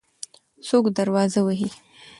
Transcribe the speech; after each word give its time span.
څوک 0.67 0.85
دروازه 0.97 1.39
وهي؟ 1.43 1.69